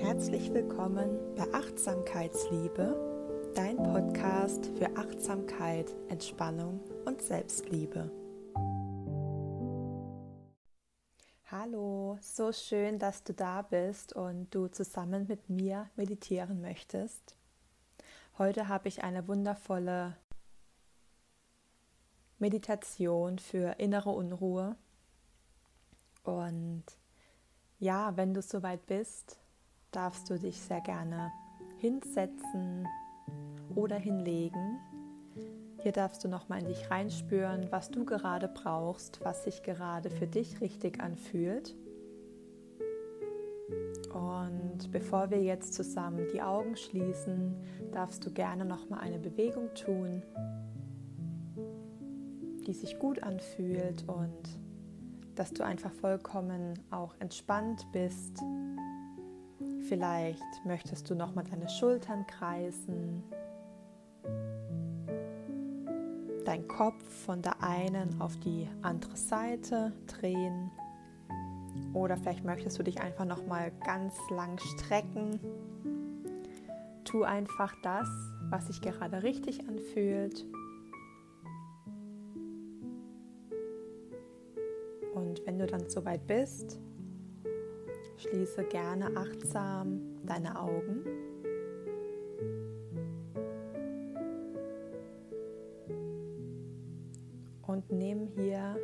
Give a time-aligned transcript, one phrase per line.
[0.00, 8.08] Herzlich willkommen bei Achtsamkeitsliebe, dein Podcast für Achtsamkeit, Entspannung und Selbstliebe.
[11.50, 17.34] Hallo, so schön, dass du da bist und du zusammen mit mir meditieren möchtest.
[18.38, 20.16] Heute habe ich eine wundervolle
[22.38, 24.76] Meditation für innere Unruhe.
[26.22, 26.84] Und
[27.80, 29.37] ja, wenn du soweit bist,
[29.90, 31.32] darfst du dich sehr gerne
[31.78, 32.86] hinsetzen
[33.74, 34.78] oder hinlegen.
[35.82, 40.26] Hier darfst du nochmal in dich reinspüren, was du gerade brauchst, was sich gerade für
[40.26, 41.74] dich richtig anfühlt.
[44.12, 47.56] Und bevor wir jetzt zusammen die Augen schließen,
[47.92, 50.22] darfst du gerne nochmal eine Bewegung tun,
[52.66, 54.60] die sich gut anfühlt und
[55.36, 58.42] dass du einfach vollkommen auch entspannt bist
[59.88, 63.22] Vielleicht möchtest du nochmal deine Schultern kreisen,
[66.44, 70.70] dein Kopf von der einen auf die andere Seite drehen.
[71.94, 75.40] Oder vielleicht möchtest du dich einfach nochmal ganz lang strecken.
[77.04, 78.08] Tu einfach das,
[78.50, 80.44] was sich gerade richtig anfühlt.
[85.14, 86.78] Und wenn du dann soweit bist,
[88.18, 91.04] Schließe gerne achtsam deine Augen.
[97.62, 98.76] Und nimm hier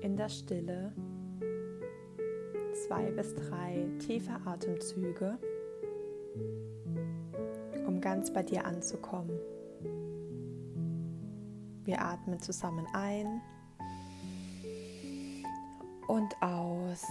[0.00, 0.94] in der Stille
[2.86, 5.38] zwei bis drei tiefe Atemzüge,
[7.86, 9.38] um ganz bei dir anzukommen.
[11.84, 13.42] Wir atmen zusammen ein
[16.06, 17.04] und aus.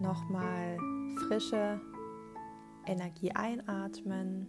[0.00, 0.78] Nochmal
[1.26, 1.80] frische
[2.86, 4.48] Energie einatmen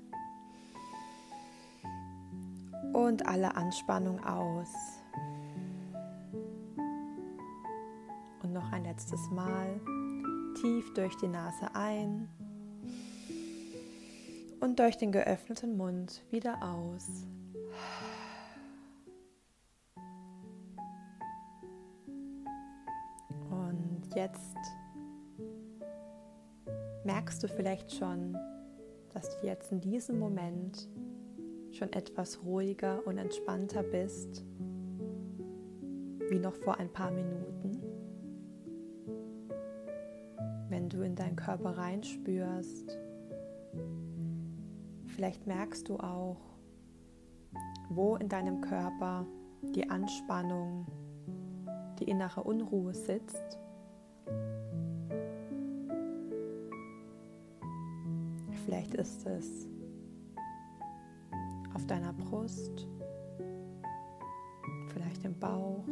[2.94, 4.69] und alle Anspannung aus.
[8.44, 9.79] Und noch ein letztes Mal
[10.62, 12.29] tief durch die Nase ein
[14.59, 17.07] und durch den geöffneten Mund wieder aus.
[23.50, 24.57] Und jetzt
[27.09, 28.38] merkst du vielleicht schon,
[29.16, 30.88] dass du jetzt in diesem Moment
[31.72, 34.46] schon etwas ruhiger und entspannter bist,
[36.30, 37.81] wie noch vor ein paar Minuten.
[40.70, 42.96] Wenn du in deinen Körper reinspürst,
[45.08, 46.38] vielleicht merkst du auch,
[47.90, 49.26] wo in deinem Körper
[49.76, 50.86] die Anspannung,
[52.00, 53.58] die innere Unruhe sitzt
[58.69, 59.68] Vielleicht ist es
[61.74, 62.88] auf deiner Brust,
[64.94, 65.84] vielleicht im Bauch,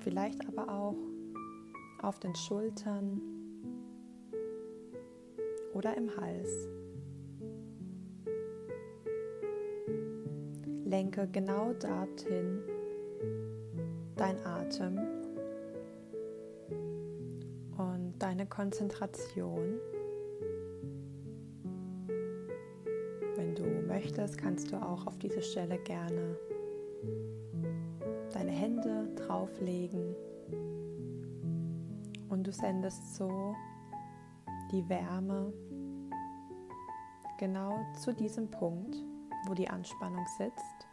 [0.00, 0.96] vielleicht aber auch
[2.02, 3.22] auf den Schultern
[5.72, 6.68] oder im Hals.
[10.84, 12.58] Lenke genau dorthin
[14.14, 15.17] dein Atem
[18.38, 19.80] deine Konzentration.
[23.34, 26.36] Wenn du möchtest, kannst du auch auf diese Stelle gerne
[28.32, 30.14] deine Hände drauflegen
[32.28, 33.56] und du sendest so
[34.70, 35.52] die Wärme
[37.40, 38.94] genau zu diesem Punkt,
[39.48, 40.86] wo die Anspannung sitzt.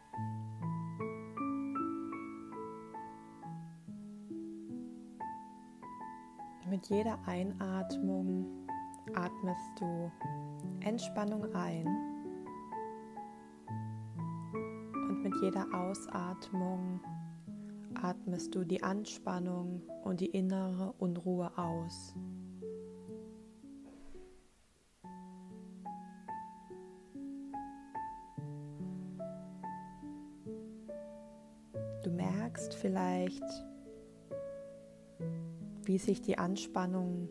[6.68, 8.48] Mit jeder Einatmung
[9.14, 10.12] atmest du
[10.80, 11.86] Entspannung ein
[14.94, 17.00] und mit jeder Ausatmung
[17.94, 22.16] atmest du die Anspannung und die innere Unruhe aus.
[32.04, 33.44] Du merkst vielleicht,
[35.86, 37.30] wie sich die Anspannung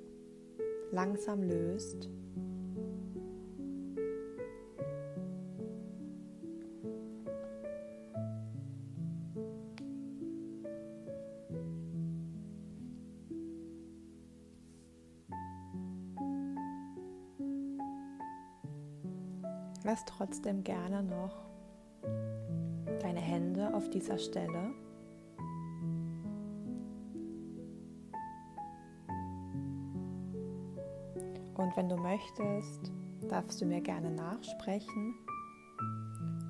[0.91, 2.09] langsam löst.
[19.87, 21.37] Lass trotzdem gerne noch
[23.03, 24.73] deine Hände auf dieser Stelle
[31.55, 32.93] Und wenn du möchtest,
[33.29, 35.15] darfst du mir gerne nachsprechen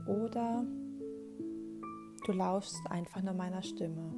[0.07, 0.65] oder
[2.27, 4.15] du lauschst einfach nur meiner Stimme.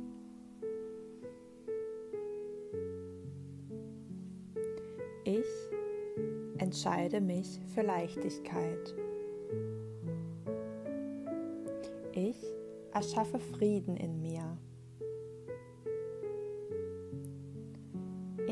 [5.24, 5.44] Ich
[6.58, 8.94] entscheide mich für Leichtigkeit.
[12.12, 12.36] Ich
[12.92, 14.56] erschaffe Frieden in mir.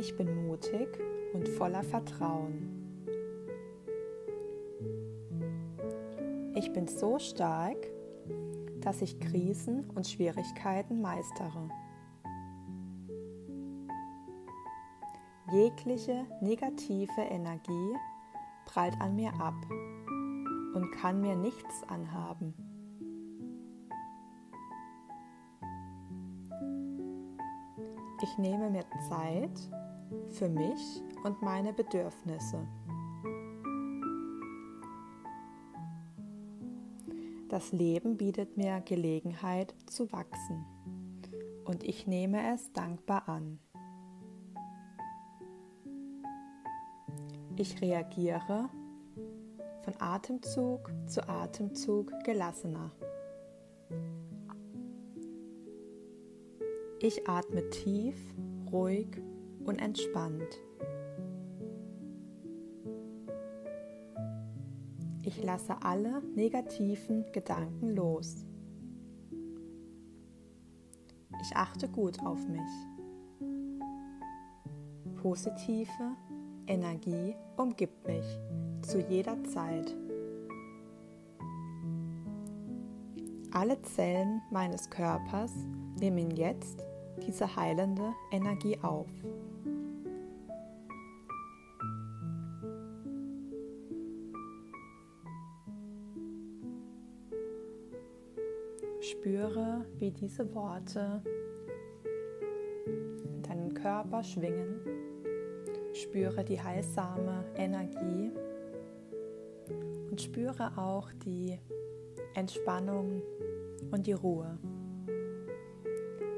[0.06, 0.86] Ich bin mutig
[1.32, 2.68] und voller Vertrauen.
[6.54, 7.78] Ich bin so stark,
[8.82, 11.70] dass ich Krisen und Schwierigkeiten meistere.
[15.50, 17.96] Jegliche negative Energie
[18.66, 19.56] prallt an mir ab
[20.74, 22.52] und kann mir nichts anhaben.
[28.22, 29.83] Ich nehme mir Zeit
[30.30, 32.66] für mich und meine Bedürfnisse.
[37.48, 40.64] Das Leben bietet mir Gelegenheit zu wachsen
[41.64, 43.58] und ich nehme es dankbar an.
[47.56, 48.68] Ich reagiere
[49.82, 52.90] von Atemzug zu Atemzug gelassener.
[57.00, 58.16] Ich atme tief,
[58.72, 59.20] ruhig
[59.64, 60.60] und entspannt.
[65.22, 68.44] Ich lasse alle negativen Gedanken los.
[71.40, 72.60] Ich achte gut auf mich.
[75.22, 76.16] Positive
[76.66, 78.26] Energie umgibt mich
[78.82, 79.96] zu jeder Zeit.
[83.50, 85.52] Alle Zellen meines Körpers
[86.00, 86.84] nehmen jetzt
[87.26, 89.08] diese heilende Energie auf.
[99.24, 101.22] Spüre, wie diese Worte
[103.48, 104.82] deinen Körper schwingen.
[105.94, 108.30] Spüre die heilsame Energie
[110.10, 111.58] und spüre auch die
[112.34, 113.22] Entspannung
[113.92, 114.58] und die Ruhe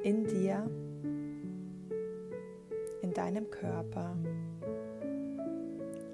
[0.04, 0.70] in dir,
[3.02, 4.16] in deinem Körper,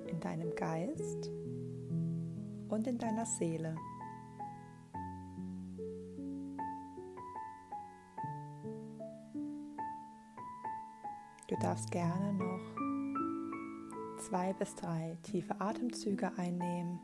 [0.07, 1.31] in deinem Geist
[2.71, 3.75] und in deiner Seele.
[11.53, 16.99] Du darfst gerne noch zwei bis drei tiefe Atemzüge einnehmen.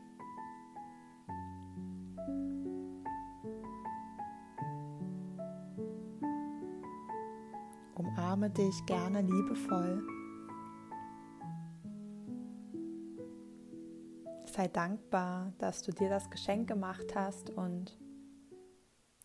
[7.93, 10.03] Umarme dich gerne liebevoll.
[14.45, 17.99] Sei dankbar, dass du dir das Geschenk gemacht hast und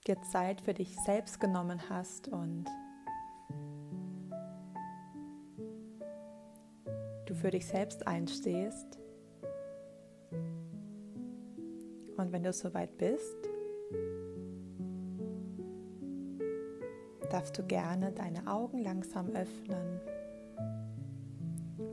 [0.06, 2.66] dir Zeit für dich selbst genommen hast und
[7.44, 8.98] für dich selbst einstehst.
[12.16, 13.36] Und wenn du soweit bist,
[17.30, 20.00] darfst du gerne deine Augen langsam öffnen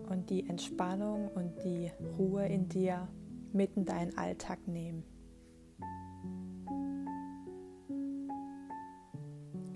[0.09, 3.09] und die Entspannung und die Ruhe in dir
[3.51, 5.03] mit in deinen Alltag nehmen.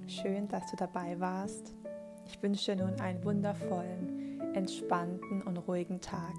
[0.07, 1.75] Schön, dass du dabei warst.
[2.27, 4.24] Ich wünsche dir nun einen wundervollen,
[4.55, 6.33] entspannten und ruhigen Tag.